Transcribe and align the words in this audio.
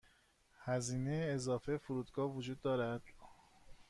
هزینه 0.59 1.31
اضافه 1.33 1.77
فرودگاه 1.77 2.31
وجود 2.35 2.61
دارد. 2.61 3.01